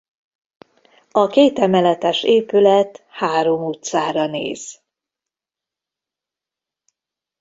[1.11, 4.81] A kétemeletes épület három utcára néz.